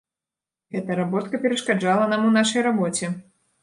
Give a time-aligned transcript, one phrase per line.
[0.75, 3.17] Гэта работка перашкаджала нам у нашай рабоце.